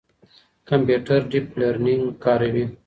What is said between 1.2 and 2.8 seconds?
ډيپ لرنينګ کاروي.